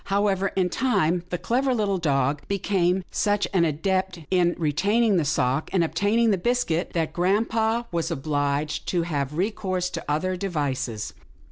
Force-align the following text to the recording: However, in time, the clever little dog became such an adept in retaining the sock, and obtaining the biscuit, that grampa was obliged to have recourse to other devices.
However, 0.05 0.47
in 0.55 0.69
time, 0.71 1.21
the 1.29 1.37
clever 1.37 1.75
little 1.75 1.99
dog 1.99 2.41
became 2.47 3.03
such 3.11 3.47
an 3.53 3.65
adept 3.65 4.21
in 4.31 4.55
retaining 4.57 5.17
the 5.17 5.25
sock, 5.25 5.69
and 5.71 5.83
obtaining 5.83 6.31
the 6.31 6.39
biscuit, 6.39 6.93
that 6.93 7.13
grampa 7.13 7.85
was 7.91 8.09
obliged 8.09 8.87
to 8.87 9.03
have 9.03 9.37
recourse 9.37 9.91
to 9.91 10.03
other 10.09 10.35
devices. 10.35 11.13